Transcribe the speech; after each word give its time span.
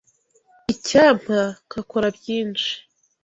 Icyampa 0.73 1.39
nkakora 1.65 2.07
byinshi. 2.17 2.71